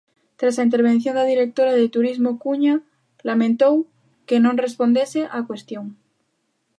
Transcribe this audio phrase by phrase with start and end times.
[0.39, 2.75] Tras a intervención da directora de Turismo Cuña
[3.29, 3.75] lamentou
[4.27, 5.85] que "non respondese" á cuestión.